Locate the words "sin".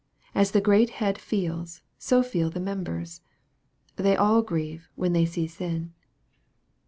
5.45-5.93